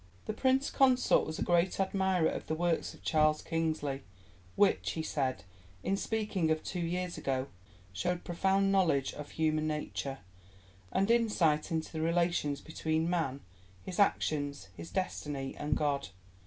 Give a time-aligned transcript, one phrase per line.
[0.01, 4.01] [Footnote 7: The Prince Consort was a great admirer of the works of Charles Kingsley,
[4.55, 5.43] which, he said,
[5.83, 7.49] in speaking of Two Years Ago,
[7.93, 10.17] showed "profound knowledge of human nature,
[10.91, 13.41] and insight into the relations between man,
[13.83, 16.09] his actions, his destiny, and God."